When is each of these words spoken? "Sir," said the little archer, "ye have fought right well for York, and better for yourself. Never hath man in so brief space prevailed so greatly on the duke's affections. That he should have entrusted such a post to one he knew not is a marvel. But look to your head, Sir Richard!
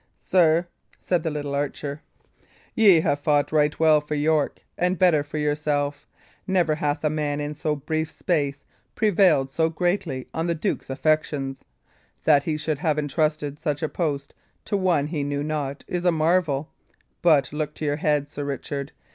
"Sir," 0.17 0.65
said 0.99 1.21
the 1.21 1.29
little 1.29 1.53
archer, 1.53 2.01
"ye 2.73 3.01
have 3.01 3.19
fought 3.19 3.51
right 3.51 3.79
well 3.79 4.01
for 4.01 4.15
York, 4.15 4.63
and 4.75 4.97
better 4.97 5.21
for 5.23 5.37
yourself. 5.37 6.07
Never 6.47 6.73
hath 6.73 7.07
man 7.07 7.39
in 7.39 7.53
so 7.53 7.75
brief 7.75 8.09
space 8.09 8.55
prevailed 8.95 9.51
so 9.51 9.69
greatly 9.69 10.27
on 10.33 10.47
the 10.47 10.55
duke's 10.55 10.89
affections. 10.89 11.63
That 12.23 12.45
he 12.45 12.57
should 12.57 12.79
have 12.79 12.97
entrusted 12.97 13.59
such 13.59 13.83
a 13.83 13.89
post 13.89 14.33
to 14.65 14.75
one 14.75 15.05
he 15.05 15.21
knew 15.21 15.43
not 15.43 15.83
is 15.87 16.03
a 16.03 16.11
marvel. 16.11 16.71
But 17.21 17.53
look 17.53 17.75
to 17.75 17.85
your 17.85 17.97
head, 17.97 18.27
Sir 18.27 18.43
Richard! 18.43 18.93